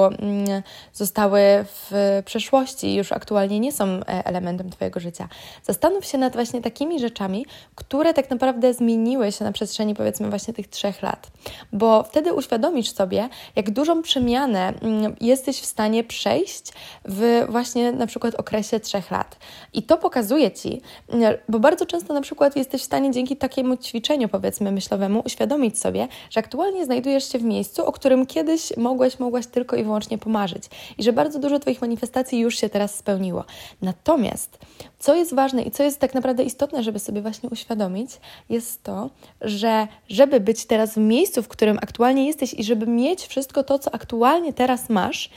zostały 0.94 1.42
w 1.64 1.92
przeszłości 2.26 2.88
i 2.88 2.96
już 2.96 3.12
aktualnie 3.12 3.60
nie 3.60 3.72
są 3.72 4.00
elementem 4.06 4.70
Twojego 4.70 5.00
życia? 5.00 5.28
Zastanów 5.64 6.06
się 6.06 6.18
nad 6.18 6.34
właśnie 6.34 6.62
takimi 6.62 7.00
rzeczami, 7.00 7.46
które 7.76 8.14
tak 8.14 8.30
naprawdę 8.30 8.74
zmieniły 8.74 9.32
się 9.32 9.46
na 9.46 9.52
przestrzeni 9.52 9.96
powiedzmy 9.96 10.30
właśnie 10.30 10.54
tych 10.54 10.68
trzech 10.68 11.02
lat, 11.02 11.28
bo 11.74 12.04
wtedy 12.04 12.34
uświadomisz 12.34 12.92
sobie, 12.94 13.30
jak 13.56 13.72
dużą 13.72 14.02
przemianę 14.02 14.74
mm, 14.82 15.16
jesteś 15.22 15.60
w 15.62 15.66
stanie 15.66 16.04
przejść 16.04 16.74
w 17.06 17.46
właśnie 17.50 17.92
na 17.92 18.08
przykład 18.08 18.36
okresie 18.36 18.80
trzech 18.80 19.12
lat. 19.12 19.38
I 19.74 19.84
to 19.84 19.98
pokazuje 19.98 20.52
Ci, 20.52 20.82
mm, 21.10 21.34
bo 21.50 21.60
bardzo 21.60 21.86
często 21.86 22.14
na 22.14 22.22
przykład 22.22 22.56
jesteś 22.56 22.82
w 22.82 22.86
stanie 22.86 23.12
dzięki 23.12 23.38
takiemu 23.38 23.78
ćwiczeniu, 23.78 24.30
powiedzmy 24.30 24.72
myślowemu, 24.72 25.22
uświadomić 25.26 25.80
sobie, 25.80 26.08
że 26.30 26.40
aktualnie 26.40 26.86
znajdujesz 26.86 27.32
się 27.32 27.40
w 27.40 27.44
miejscu, 27.44 27.86
o 27.86 27.92
którym 27.92 28.26
kiedyś 28.26 28.78
mogłeś, 28.78 29.20
mogłaś 29.20 29.48
tylko 29.48 29.76
i 29.76 29.84
wyłącznie 29.84 30.18
pomarzyć 30.18 30.64
i 30.98 31.04
że 31.04 31.14
bardzo 31.14 31.40
dużo 31.40 31.60
Twoich 31.60 31.82
manifestacji 31.82 32.40
już 32.40 32.58
się 32.58 32.70
teraz 32.70 32.96
spełniło. 32.96 33.44
Natomiast 33.82 34.58
co 35.00 35.16
jest 35.16 35.36
ważne 35.36 35.64
i 35.64 35.72
co 35.72 35.84
jest 35.84 36.00
tak 36.00 36.14
naprawdę 36.14 36.44
istotne, 36.44 36.84
żeby 36.84 37.00
sobie 37.00 37.22
właśnie 37.22 37.49
uświadomić, 37.52 38.12
jest 38.50 38.84
to, 38.84 39.10
że 39.42 39.88
żeby 40.10 40.40
być 40.40 40.66
teraz 40.66 40.94
w 40.94 40.98
miejscu, 40.98 41.44
w 41.44 41.48
którym 41.48 41.78
aktualnie 41.82 42.28
jesteś 42.28 42.54
i 42.54 42.64
żeby 42.64 42.88
mieć 42.88 43.28
wszystko 43.28 43.64
to, 43.64 43.80
co 43.80 43.96
aktualnie 43.96 44.54
teraz 44.54 44.90
masz, 44.90 45.30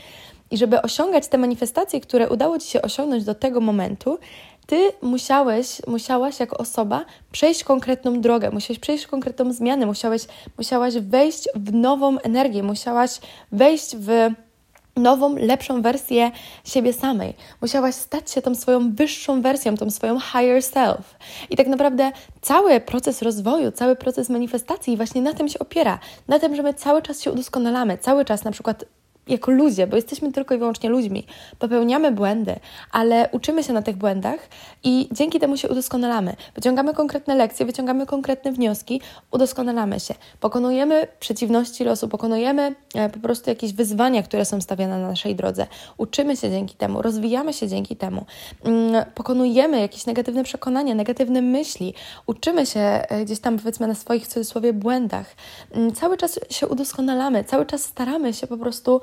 i 0.51 0.57
żeby 0.57 0.83
osiągać 0.83 1.29
te 1.29 1.39
manifestacje, 1.39 2.01
które 2.01 2.29
udało 2.29 2.59
Ci 2.59 2.71
się 2.71 2.83
osiągnąć 2.83 3.25
do 3.25 3.35
tego 3.35 3.61
momentu, 3.61 4.19
Ty 4.67 4.93
musiałeś, 5.03 5.87
musiałaś 5.87 6.41
jako 6.41 6.59
osoba 6.59 7.05
przejść 7.33 7.65
konkretną 7.65 8.21
drogę, 8.21 8.51
musiałeś 8.51 8.79
przejść 8.79 9.07
konkretną 9.07 9.53
zmianę, 9.53 9.87
musiałeś, 9.87 10.23
musiałaś 10.59 10.95
wejść 10.95 11.49
w 11.55 11.73
nową 11.73 12.19
energię, 12.19 12.63
musiałaś 12.63 13.11
wejść 13.53 13.97
w 13.97 14.31
nową, 14.97 15.37
lepszą 15.37 15.83
wersję 15.83 16.31
siebie 16.65 16.93
samej. 16.93 17.35
Musiałaś 17.61 17.95
stać 17.95 18.31
się 18.31 18.43
tą 18.43 18.55
swoją 18.55 18.95
wyższą 18.95 19.43
wersją, 19.43 19.77
tą 19.77 19.91
swoją 19.91 20.21
higher 20.21 20.63
self. 20.63 21.19
I 21.51 21.57
tak 21.57 21.67
naprawdę 21.67 22.13
cały 22.41 22.81
proces 22.81 23.23
rozwoju, 23.23 23.73
cały 23.73 23.97
proces 23.97 24.29
manifestacji 24.29 24.97
właśnie 24.97 25.23
na 25.23 25.35
tym 25.35 25.49
się 25.49 25.59
opiera. 25.59 25.99
Na 26.29 26.39
tym, 26.39 26.57
że 26.57 26.63
my 26.63 26.75
cały 26.75 27.03
czas 27.03 27.21
się 27.21 27.33
udoskonalamy, 27.33 27.99
cały 27.99 28.25
czas 28.25 28.45
na 28.45 28.51
przykład 28.51 28.85
jako 29.29 29.51
ludzie, 29.51 29.87
bo 29.87 29.97
jesteśmy 29.97 30.33
tylko 30.33 30.55
i 30.55 30.59
wyłącznie 30.59 30.91
ludźmi, 30.91 31.27
popełniamy 31.59 32.13
błędy, 32.13 32.57
ale 32.93 33.29
uczymy 33.33 33.63
się 33.63 33.73
na 33.73 33.83
tych 33.83 33.97
błędach 33.97 34.49
i 34.85 35.09
dzięki 35.13 35.41
temu 35.41 35.57
się 35.57 35.69
udoskonalamy. 35.69 36.37
Wyciągamy 36.55 36.95
konkretne 36.95 37.35
lekcje, 37.35 37.67
wyciągamy 37.67 38.07
konkretne 38.07 38.53
wnioski, 38.53 39.01
udoskonalamy 39.31 40.01
się. 40.01 40.15
Pokonujemy 40.41 41.07
przeciwności 41.21 41.85
losu, 41.85 42.09
pokonujemy 42.09 42.75
e, 42.95 43.09
po 43.09 43.19
prostu 43.19 43.51
jakieś 43.51 43.73
wyzwania, 43.73 44.23
które 44.23 44.45
są 44.45 44.61
stawiane 44.61 44.99
na 44.99 45.09
naszej 45.09 45.37
drodze. 45.37 45.67
Uczymy 45.97 46.37
się 46.37 46.51
dzięki 46.51 46.75
temu, 46.75 47.03
rozwijamy 47.03 47.53
się 47.53 47.69
dzięki 47.69 47.97
temu. 47.97 48.25
Mm, 48.65 49.05
pokonujemy 49.15 49.81
jakieś 49.81 50.07
negatywne 50.07 50.45
przekonania, 50.45 50.95
negatywne 50.95 51.43
myśli. 51.43 51.95
Uczymy 52.27 52.67
się 52.67 52.81
e, 52.81 53.25
gdzieś 53.25 53.41
tam, 53.41 53.59
powiedzmy, 53.59 53.87
na 53.87 53.95
swoich, 53.95 54.25
w 54.25 54.29
cudzysłowie, 54.29 54.73
błędach. 54.73 55.27
Mm, 55.73 55.93
cały 55.93 56.17
czas 56.17 56.41
się 56.51 56.69
udoskonalamy, 56.69 57.45
cały 57.45 57.67
czas 57.67 57.85
staramy 57.85 58.33
się 58.33 58.47
po 58.47 58.57
prostu 58.57 59.01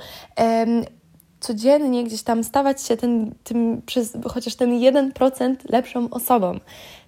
codziennie 1.40 2.04
gdzieś 2.04 2.24
tam 2.24 2.44
stawać 2.44 2.84
się 2.84 2.98
ten, 2.98 3.36
tym, 3.44 3.82
przez 3.86 4.18
chociaż 4.26 4.56
ten 4.56 4.80
1% 4.80 5.56
lepszą 5.70 6.10
osobą. 6.10 6.60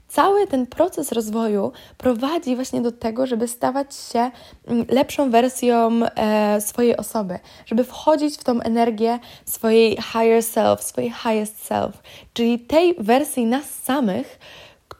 Cały 0.08 0.48
ten 0.48 0.67
proces 0.67 1.12
rozwoju 1.12 1.72
prowadzi 1.98 2.55
właśnie 2.55 2.81
do 2.81 2.91
tego, 2.91 3.27
żeby 3.27 3.48
stawać 3.48 3.96
się 3.96 4.31
mm, 4.67 4.86
lepszą 4.89 5.29
wersją 5.29 5.89
e, 6.15 6.62
swojej 6.62 6.98
osoby, 6.98 7.39
żeby 7.65 7.84
wchodzić 7.84 8.38
w 8.38 8.43
tą 8.43 8.62
energię 8.62 9.20
swojej 9.46 9.98
higher 9.98 10.43
self, 10.43 10.84
swojej 10.84 11.12
highest 11.12 11.65
self, 11.65 12.03
czyli 12.34 12.60
tej 12.60 12.96
wersji 13.00 13.46
nas 13.46 13.70
samych, 13.70 14.39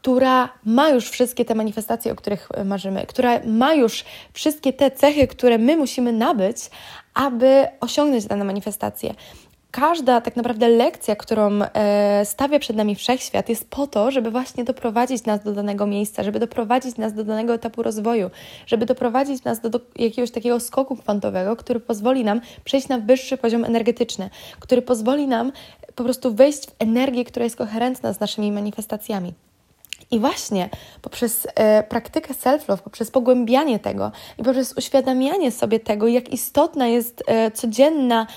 która 0.01 0.50
ma 0.65 0.89
już 0.89 1.10
wszystkie 1.10 1.46
te 1.46 1.55
manifestacje, 1.55 2.12
o 2.12 2.15
których 2.15 2.48
e, 2.53 2.65
marzymy, 2.65 3.05
która 3.08 3.39
ma 3.46 3.74
już 3.74 4.05
wszystkie 4.34 4.74
te 4.74 4.91
cechy, 4.91 5.27
które 5.27 5.58
my 5.58 5.77
musimy 5.77 6.13
nabyć, 6.13 6.58
aby 7.13 7.67
osiągnąć 7.79 8.25
dane 8.25 8.43
manifestacje. 8.43 9.13
Każda 9.72 10.22
tak 10.22 10.36
naprawdę 10.36 10.70
lekcja, 10.70 11.15
którą 11.15 11.50
e, 11.62 12.25
stawia 12.25 12.60
przed 12.60 12.75
nami 12.75 12.96
wszechświat, 12.96 13.50
jest 13.50 13.70
po 13.70 13.88
to, 13.88 14.12
żeby 14.12 14.31
właśnie 14.31 14.63
doprowadzić 14.63 15.25
nas 15.25 15.43
do 15.43 15.53
danego 15.53 15.88
miejsca, 15.88 16.24
żeby 16.24 16.39
doprowadzić 16.39 16.98
nas 16.98 17.13
do 17.13 17.24
danego 17.24 17.53
etapu 17.53 17.84
rozwoju, 17.84 18.29
żeby 18.67 18.86
doprowadzić 18.86 19.43
nas 19.43 19.60
do, 19.60 19.70
do 19.70 19.79
jakiegoś 19.96 20.31
takiego 20.31 20.60
skoku 20.60 20.96
kwantowego, 20.96 21.55
który 21.55 21.79
pozwoli 21.79 22.24
nam 22.24 22.41
przejść 22.63 22.88
na 22.88 22.98
wyższy 22.98 23.38
poziom 23.38 23.65
energetyczny, 23.65 24.29
który 24.60 24.81
pozwoli 24.81 25.27
nam 25.27 25.51
po 25.96 26.03
prostu 26.03 26.34
wejść 26.34 26.67
w 26.67 26.75
energię, 26.79 27.25
która 27.25 27.43
jest 27.43 27.55
koherentna 27.55 28.13
z 28.13 28.20
naszymi 28.20 28.51
manifestacjami. 28.51 29.34
I 30.12 30.20
właśnie 30.20 30.70
poprzez 31.01 31.48
e, 31.56 31.84
praktykę 31.84 32.34
self-love, 32.34 32.77
poprzez 32.77 33.12
pogłębianie 33.12 33.80
tego 33.80 34.12
i 34.38 34.44
poprzez 34.44 34.74
uświadamianie 34.77 35.51
sobie 35.51 35.80
tego, 35.80 36.08
jak 36.08 36.30
istotna 36.30 36.88
jest 36.88 37.24
e, 37.27 37.51
codzienna 37.51 38.27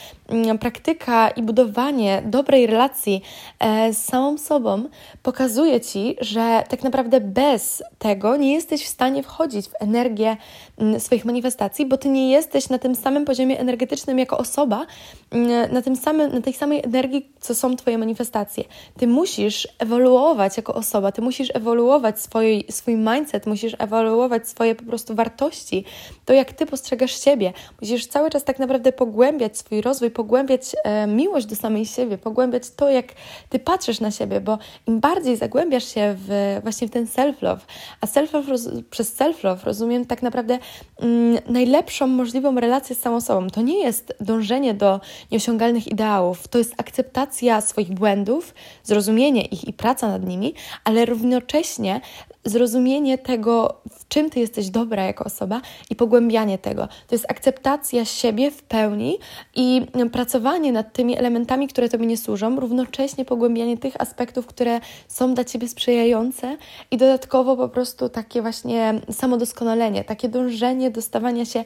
praktyka 0.60 1.28
i 1.28 1.42
budowanie 1.42 2.22
dobrej 2.26 2.66
relacji 2.66 3.22
e, 3.58 3.94
z 3.94 4.04
samą 4.04 4.38
sobą 4.38 4.88
pokazuje 5.22 5.80
ci, 5.80 6.16
że 6.20 6.62
tak 6.68 6.82
naprawdę 6.82 7.20
bez 7.20 7.82
tego 7.98 8.36
nie 8.36 8.54
jesteś 8.54 8.84
w 8.84 8.88
stanie 8.88 9.22
wchodzić 9.22 9.68
w 9.68 9.72
energię 9.80 10.36
mm, 10.78 11.00
swoich 11.00 11.24
manifestacji, 11.24 11.86
bo 11.86 11.96
ty 11.96 12.08
nie 12.08 12.30
jesteś 12.30 12.68
na 12.68 12.78
tym 12.78 12.94
samym 12.94 13.24
poziomie 13.24 13.58
energetycznym 13.58 14.18
jako 14.18 14.38
osoba, 14.38 14.86
mm, 15.30 15.72
na, 15.72 15.82
tym 15.82 15.96
samym, 15.96 16.34
na 16.34 16.40
tej 16.40 16.52
samej 16.52 16.84
energii, 16.84 17.32
co 17.40 17.54
są 17.54 17.76
Twoje 17.76 17.98
manifestacje. 17.98 18.64
Ty 18.98 19.06
musisz 19.06 19.68
ewoluować 19.78 20.56
jako 20.56 20.74
osoba, 20.74 21.12
ty 21.12 21.22
musisz 21.22 21.48
ewoluować 21.54 22.20
swój, 22.20 22.64
swój 22.70 22.96
mindset, 22.96 23.46
musisz 23.46 23.76
ewoluować 23.78 24.48
swoje 24.48 24.74
po 24.74 24.84
prostu 24.84 25.14
wartości, 25.14 25.84
to 26.24 26.32
jak 26.32 26.52
ty 26.52 26.66
postrzegasz 26.66 27.24
siebie. 27.24 27.52
Musisz 27.80 28.06
cały 28.06 28.30
czas 28.30 28.44
tak 28.44 28.58
naprawdę 28.58 28.92
pogłębiać 28.92 29.58
swój 29.58 29.80
rozwój, 29.80 30.13
pogłębiać 30.14 30.76
e, 30.84 31.06
miłość 31.06 31.46
do 31.46 31.56
samej 31.56 31.86
siebie, 31.86 32.18
pogłębiać 32.18 32.62
to, 32.76 32.90
jak 32.90 33.06
ty 33.48 33.58
patrzysz 33.58 34.00
na 34.00 34.10
siebie, 34.10 34.40
bo 34.40 34.58
im 34.86 35.00
bardziej 35.00 35.36
zagłębiasz 35.36 35.94
się 35.94 36.16
w, 36.18 36.58
właśnie 36.62 36.88
w 36.88 36.90
ten 36.90 37.06
self-love, 37.06 37.60
a 38.00 38.06
self-love 38.06 38.82
przez 38.90 39.16
self-love 39.16 39.64
rozumiem 39.64 40.06
tak 40.06 40.22
naprawdę 40.22 40.58
mm, 41.00 41.38
najlepszą 41.48 42.06
możliwą 42.06 42.60
relację 42.60 42.96
z 42.96 43.00
samą 43.00 43.20
sobą. 43.20 43.50
To 43.50 43.62
nie 43.62 43.78
jest 43.78 44.14
dążenie 44.20 44.74
do 44.74 45.00
nieosiągalnych 45.30 45.86
ideałów, 45.86 46.48
to 46.48 46.58
jest 46.58 46.74
akceptacja 46.76 47.60
swoich 47.60 47.94
błędów, 47.94 48.54
zrozumienie 48.82 49.44
ich 49.44 49.68
i 49.68 49.72
praca 49.72 50.08
nad 50.08 50.26
nimi, 50.26 50.54
ale 50.84 51.06
równocześnie 51.06 52.00
zrozumienie 52.44 53.18
tego, 53.18 53.80
w 53.90 54.08
czym 54.08 54.30
ty 54.30 54.40
jesteś 54.40 54.70
dobra 54.70 55.04
jako 55.04 55.24
osoba 55.24 55.60
i 55.90 55.96
pogłębianie 55.96 56.58
tego. 56.58 56.86
To 56.86 57.14
jest 57.14 57.30
akceptacja 57.30 58.04
siebie 58.04 58.50
w 58.50 58.62
pełni 58.62 59.18
i 59.54 59.86
pracowanie 60.10 60.72
nad 60.72 60.92
tymi 60.92 61.18
elementami, 61.18 61.68
które 61.68 61.88
Tobie 61.88 62.06
nie 62.06 62.16
służą, 62.16 62.60
równocześnie 62.60 63.24
pogłębianie 63.24 63.78
tych 63.78 64.00
aspektów, 64.00 64.46
które 64.46 64.80
są 65.08 65.34
dla 65.34 65.44
Ciebie 65.44 65.68
sprzyjające 65.68 66.56
i 66.90 66.96
dodatkowo 66.96 67.56
po 67.56 67.68
prostu 67.68 68.08
takie 68.08 68.42
właśnie 68.42 69.00
samodoskonalenie, 69.10 70.04
takie 70.04 70.28
dążenie 70.28 70.90
do 70.90 71.02
stawania 71.02 71.44
się 71.44 71.64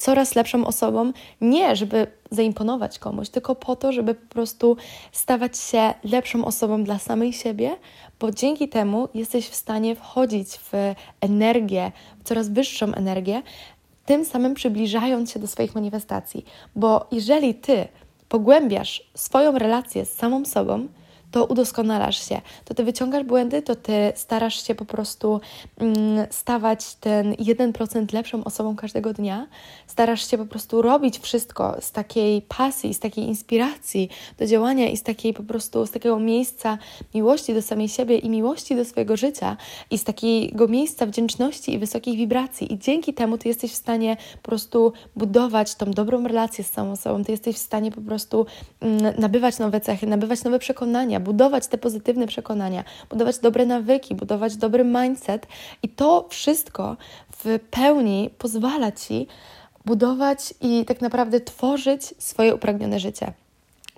coraz 0.00 0.34
lepszą 0.34 0.66
osobą, 0.66 1.12
nie 1.40 1.76
żeby 1.76 2.06
zaimponować 2.30 2.98
komuś, 2.98 3.28
tylko 3.28 3.54
po 3.54 3.76
to, 3.76 3.92
żeby 3.92 4.14
po 4.14 4.34
prostu 4.34 4.76
stawać 5.12 5.58
się 5.58 5.94
lepszą 6.04 6.44
osobą 6.44 6.84
dla 6.84 6.98
samej 6.98 7.32
siebie, 7.32 7.76
bo 8.20 8.30
dzięki 8.30 8.68
temu 8.68 9.08
jesteś 9.14 9.48
w 9.48 9.54
stanie 9.54 9.94
wchodzić 9.94 10.48
w 10.48 10.72
energię, 11.20 11.92
w 12.20 12.24
coraz 12.24 12.48
wyższą 12.48 12.94
energię, 12.94 13.42
tym 14.10 14.24
samym 14.24 14.54
przybliżając 14.54 15.32
się 15.32 15.40
do 15.40 15.46
swoich 15.46 15.74
manifestacji. 15.74 16.44
Bo 16.76 17.06
jeżeli 17.12 17.54
ty 17.54 17.88
pogłębiasz 18.28 19.10
swoją 19.14 19.58
relację 19.58 20.04
z 20.04 20.12
samą 20.12 20.44
sobą, 20.44 20.88
to 21.30 21.44
udoskonalasz 21.44 22.28
się, 22.28 22.40
to 22.64 22.74
ty 22.74 22.84
wyciągasz 22.84 23.24
błędy, 23.24 23.62
to 23.62 23.76
ty 23.76 24.12
starasz 24.14 24.66
się 24.66 24.74
po 24.74 24.84
prostu 24.84 25.40
mm, 25.78 26.26
stawać 26.30 26.94
ten 26.94 27.32
1% 27.32 28.14
lepszą 28.14 28.44
osobą 28.44 28.76
każdego 28.76 29.12
dnia, 29.12 29.46
starasz 29.86 30.30
się 30.30 30.38
po 30.38 30.46
prostu 30.46 30.82
robić 30.82 31.18
wszystko 31.18 31.76
z 31.80 31.92
takiej 31.92 32.42
pasji, 32.42 32.94
z 32.94 32.98
takiej 32.98 33.24
inspiracji 33.24 34.08
do 34.38 34.46
działania 34.46 34.88
i 34.88 34.96
z 34.96 35.02
takiej 35.02 35.34
po 35.34 35.42
prostu, 35.42 35.86
z 35.86 35.90
takiego 35.90 36.18
miejsca 36.18 36.78
miłości 37.14 37.54
do 37.54 37.62
samej 37.62 37.88
siebie 37.88 38.18
i 38.18 38.30
miłości 38.30 38.76
do 38.76 38.84
swojego 38.84 39.16
życia 39.16 39.56
i 39.90 39.98
z 39.98 40.04
takiego 40.04 40.68
miejsca 40.68 41.06
wdzięczności 41.06 41.74
i 41.74 41.78
wysokich 41.78 42.16
wibracji. 42.16 42.72
I 42.72 42.78
dzięki 42.78 43.14
temu 43.14 43.38
ty 43.38 43.48
jesteś 43.48 43.72
w 43.72 43.76
stanie 43.76 44.16
po 44.42 44.48
prostu 44.48 44.92
budować 45.16 45.74
tą 45.74 45.90
dobrą 45.90 46.26
relację 46.26 46.64
z 46.64 46.70
samą 46.70 46.96
sobą, 46.96 47.24
ty 47.24 47.32
jesteś 47.32 47.56
w 47.56 47.58
stanie 47.58 47.92
po 47.92 48.00
prostu 48.00 48.46
mm, 48.80 49.20
nabywać 49.20 49.58
nowe 49.58 49.80
cechy, 49.80 50.06
nabywać 50.06 50.44
nowe 50.44 50.58
przekonania, 50.58 51.19
budować 51.20 51.66
te 51.66 51.78
pozytywne 51.78 52.26
przekonania, 52.26 52.84
budować 53.10 53.38
dobre 53.38 53.66
nawyki, 53.66 54.14
budować 54.14 54.56
dobry 54.56 54.84
mindset 54.84 55.46
i 55.82 55.88
to 55.88 56.26
wszystko 56.28 56.96
w 57.44 57.58
pełni 57.70 58.30
pozwala 58.38 58.92
Ci 58.92 59.26
budować 59.84 60.54
i 60.60 60.84
tak 60.84 61.00
naprawdę 61.00 61.40
tworzyć 61.40 62.02
swoje 62.18 62.54
upragnione 62.54 63.00
życie. 63.00 63.32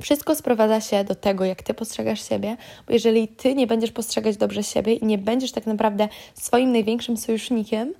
Wszystko 0.02 0.34
sprowadza 0.34 0.80
się 0.80 1.04
do 1.04 1.14
tego, 1.14 1.44
jak 1.44 1.62
ty 1.62 1.74
postrzegasz 1.74 2.28
siebie, 2.28 2.56
bo 2.86 2.92
jeżeli 2.92 3.28
ty 3.28 3.54
nie 3.54 3.66
będziesz 3.66 3.92
postrzegać 3.92 4.36
dobrze 4.36 4.62
siebie 4.62 4.94
i 4.94 5.06
nie 5.06 5.18
będziesz 5.18 5.52
tak 5.52 5.66
naprawdę 5.66 6.08
swoim 6.34 6.72
największym 6.72 7.16
sojusznikiem, 7.16 7.94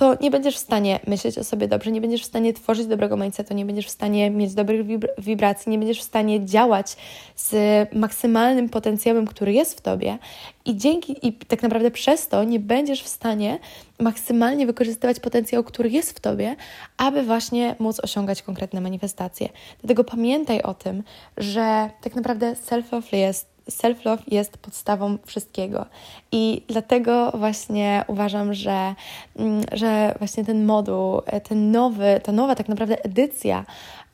to 0.00 0.16
nie 0.20 0.30
będziesz 0.30 0.56
w 0.56 0.58
stanie 0.58 1.00
myśleć 1.06 1.38
o 1.38 1.44
sobie 1.44 1.68
dobrze, 1.68 1.92
nie 1.92 2.00
będziesz 2.00 2.22
w 2.22 2.26
stanie 2.26 2.52
tworzyć 2.52 2.86
dobrego 2.86 3.16
mindsetu, 3.16 3.54
nie 3.54 3.64
będziesz 3.64 3.86
w 3.86 3.90
stanie 3.90 4.30
mieć 4.30 4.54
dobrych 4.54 4.86
wibracji, 5.18 5.70
nie 5.70 5.78
będziesz 5.78 6.00
w 6.00 6.02
stanie 6.02 6.46
działać 6.46 6.96
z 7.36 7.54
maksymalnym 7.94 8.68
potencjałem, 8.68 9.26
który 9.26 9.52
jest 9.52 9.78
w 9.78 9.80
tobie 9.80 10.18
i 10.64 10.76
dzięki 10.76 11.26
i 11.26 11.32
tak 11.32 11.62
naprawdę 11.62 11.90
przez 11.90 12.28
to 12.28 12.44
nie 12.44 12.60
będziesz 12.60 13.02
w 13.02 13.08
stanie 13.08 13.58
maksymalnie 13.98 14.66
wykorzystywać 14.66 15.20
potencjał, 15.20 15.64
który 15.64 15.90
jest 15.90 16.12
w 16.12 16.20
tobie, 16.20 16.56
aby 16.96 17.22
właśnie 17.22 17.76
móc 17.78 18.00
osiągać 18.00 18.42
konkretne 18.42 18.80
manifestacje. 18.80 19.48
Dlatego 19.80 20.04
pamiętaj 20.04 20.62
o 20.62 20.74
tym, 20.74 21.02
że 21.36 21.90
tak 22.02 22.14
naprawdę 22.14 22.52
self-love 22.52 23.16
jest 23.16 23.49
self-love 23.70 24.22
jest 24.28 24.58
podstawą 24.58 25.18
wszystkiego. 25.26 25.86
I 26.32 26.62
dlatego 26.68 27.32
właśnie 27.34 28.04
uważam, 28.06 28.54
że, 28.54 28.94
mm, 29.36 29.62
że 29.72 30.14
właśnie 30.18 30.44
ten 30.44 30.64
moduł, 30.64 31.22
ten 31.48 31.70
nowy, 31.70 32.20
ta 32.22 32.32
nowa 32.32 32.54
tak 32.54 32.68
naprawdę 32.68 33.04
edycja 33.04 33.64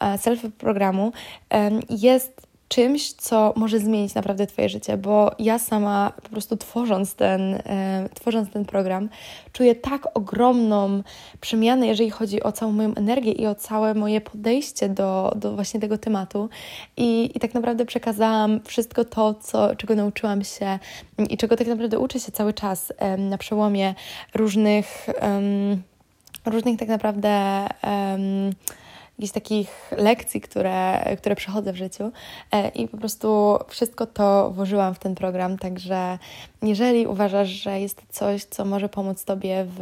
e, 0.01 0.19
self-love 0.19 0.51
programu 0.51 1.13
jest 1.89 2.46
czymś, 2.69 3.13
co 3.13 3.53
może 3.57 3.79
zmienić 3.79 4.15
naprawdę 4.15 4.47
Twoje 4.47 4.69
życie, 4.69 4.97
bo 4.97 5.31
ja 5.39 5.59
sama 5.59 6.13
po 6.23 6.29
prostu 6.29 6.57
tworząc 6.57 7.15
ten, 7.15 7.55
e, 7.55 8.09
tworząc 8.15 8.51
ten 8.51 8.65
program, 8.65 9.09
czuję 9.53 9.75
tak 9.75 10.09
ogromną 10.15 11.03
przemianę, 11.41 11.87
jeżeli 11.87 12.11
chodzi 12.11 12.43
o 12.43 12.53
całą 12.53 12.73
moją 12.73 12.95
energię 12.95 13.33
i 13.33 13.47
o 13.47 13.55
całe 13.55 13.95
moje 13.95 14.21
podejście 14.21 14.89
do, 14.89 15.33
do 15.37 15.55
właśnie 15.55 15.81
tego 15.81 15.99
tematu. 15.99 16.49
I, 16.97 17.31
I 17.35 17.41
tak 17.41 17.55
naprawdę 17.55 17.87
przekazałam 17.87 18.61
wszystko 18.65 19.05
to, 19.05 19.35
co, 19.35 19.77
czego 19.77 19.95
nauczyłam 19.95 20.45
się 20.45 20.79
i 21.31 21.37
czego 21.37 21.57
tak 21.57 21.67
naprawdę 21.67 21.99
uczę 21.99 22.21
się 22.21 22.33
cały 22.33 22.53
czas 22.53 22.93
e, 22.99 23.17
na 23.17 23.39
przełomie 23.39 23.95
różnych, 24.35 25.07
różnych 26.47 26.79
tak 26.79 26.89
naprawdę 26.89 27.67
jakichś 29.19 29.33
takich 29.33 29.91
lekcji, 29.97 30.41
które, 30.41 31.05
które 31.19 31.37
przechodzę 31.37 31.73
w 31.73 31.77
życiu. 31.77 32.13
E, 32.53 32.69
i 32.69 32.89
po 32.89 32.97
prostu 32.97 33.59
wszystko 33.69 34.07
to 34.07 34.51
włożyłam 34.51 34.95
w 34.95 34.99
ten 34.99 35.15
program, 35.15 35.59
także 35.59 36.19
jeżeli 36.63 37.07
uważasz, 37.07 37.49
że 37.49 37.81
jest 37.81 37.97
to 37.97 38.03
coś, 38.11 38.45
co 38.45 38.65
może 38.65 38.89
pomóc 38.89 39.25
Tobie 39.25 39.67
w 39.69 39.81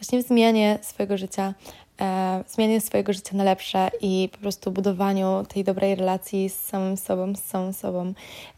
właśnie 0.00 0.22
w 0.22 0.26
zmianie 0.26 0.78
swojego 0.82 1.18
życia, 1.18 1.54
e, 2.00 2.44
zmianie 2.48 2.80
swojego 2.80 3.12
życia 3.12 3.36
na 3.36 3.44
lepsze 3.44 3.90
i 4.00 4.28
po 4.32 4.38
prostu 4.38 4.70
budowaniu 4.70 5.44
tej 5.48 5.64
dobrej 5.64 5.94
relacji 5.94 6.48
z 6.48 6.60
samym 6.60 6.96
sobą, 6.96 7.34
z 7.34 7.42
samą 7.42 7.72
sobą, 7.72 8.12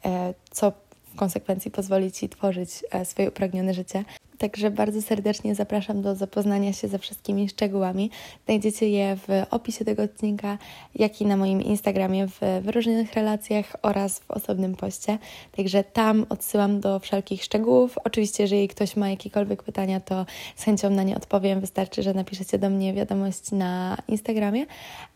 e, 0.04 0.34
co 0.50 0.72
w 1.14 1.16
konsekwencji 1.16 1.70
pozwoli 1.70 2.12
Ci 2.12 2.28
tworzyć 2.28 2.70
swoje 3.04 3.28
upragnione 3.28 3.74
życie, 3.74 4.04
Także 4.38 4.70
bardzo 4.70 5.02
serdecznie 5.02 5.54
zapraszam 5.54 6.02
do 6.02 6.14
zapoznania 6.14 6.72
się 6.72 6.88
ze 6.88 6.98
wszystkimi 6.98 7.48
szczegółami. 7.48 8.10
Znajdziecie 8.44 8.88
je 8.88 9.16
w 9.16 9.28
opisie 9.50 9.84
tego 9.84 10.02
odcinka, 10.02 10.58
jak 10.94 11.20
i 11.20 11.26
na 11.26 11.36
moim 11.36 11.62
Instagramie 11.62 12.26
w 12.26 12.40
wyróżnionych 12.62 13.14
relacjach 13.14 13.76
oraz 13.82 14.18
w 14.18 14.30
osobnym 14.30 14.74
poście. 14.74 15.18
Także 15.56 15.84
tam 15.84 16.26
odsyłam 16.28 16.80
do 16.80 16.98
wszelkich 16.98 17.44
szczegółów. 17.44 17.98
Oczywiście, 18.04 18.42
jeżeli 18.42 18.68
ktoś 18.68 18.96
ma 18.96 19.10
jakiekolwiek 19.10 19.62
pytania, 19.62 20.00
to 20.00 20.26
z 20.56 20.64
chęcią 20.64 20.90
na 20.90 21.02
nie 21.02 21.16
odpowiem. 21.16 21.60
Wystarczy, 21.60 22.02
że 22.02 22.14
napiszecie 22.14 22.58
do 22.58 22.70
mnie 22.70 22.94
wiadomość 22.94 23.52
na 23.52 23.96
Instagramie. 24.08 24.66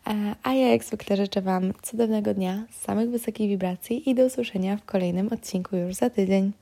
E, 0.07 0.35
a 0.43 0.53
ja 0.53 0.67
jak 0.67 0.83
zwykle 0.83 1.17
życzę 1.17 1.41
Wam 1.41 1.73
cudownego 1.81 2.33
dnia, 2.33 2.63
samych 2.71 3.09
wysokich 3.09 3.49
wibracji 3.49 4.09
i 4.09 4.15
do 4.15 4.25
usłyszenia 4.25 4.77
w 4.77 4.85
kolejnym 4.85 5.33
odcinku 5.33 5.75
już 5.75 5.95
za 5.95 6.09
tydzień. 6.09 6.61